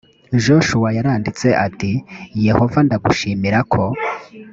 joshua 0.43 0.89
yaranditse 0.97 1.47
ati 1.67 1.91
yehova 2.47 2.79
ndagushimira 2.87 3.59
ko 3.73 3.83